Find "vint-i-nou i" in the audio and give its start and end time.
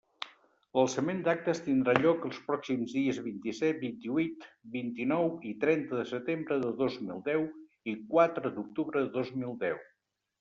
4.77-5.53